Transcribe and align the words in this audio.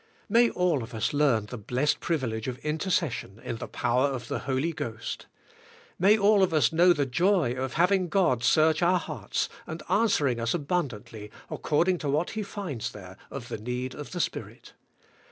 May 0.27 0.49
all 0.49 0.81
of 0.81 0.95
us 0.95 1.13
learn 1.13 1.45
the 1.45 1.59
blessed 1.59 1.99
privilege 1.99 2.47
of 2.47 2.57
intercession 2.65 3.39
in 3.43 3.57
the 3.57 3.67
power 3.67 4.07
of 4.07 4.29
the 4.29 4.39
Holy 4.49 4.73
Ghost. 4.73 5.27
May 5.99 6.17
all 6.17 6.41
o: 6.41 6.57
us 6.57 6.69
k:i:~ 6.69 6.91
the 6.93 7.05
joy 7.05 7.51
of 7.53 7.73
having 7.73 8.09
God 8.09 8.43
search 8.43 8.81
our 8.81 8.97
hearts 8.97 9.47
and 9.67 9.83
answering 9.89 10.39
us 10.39 10.55
abundantly 10.55 11.25
ac 11.51 11.61
cording 11.61 11.99
to 11.99 12.09
what 12.09 12.31
He 12.31 12.41
finds 12.41 12.93
there 12.93 13.15
of 13.29 13.47
the 13.47 13.59
need 13.59 13.93
of 13.93 14.09
the 14.11 14.19
Spirit. 14.19 14.73